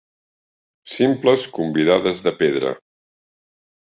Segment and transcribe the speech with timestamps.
[0.93, 2.73] Simples convidades de pedra.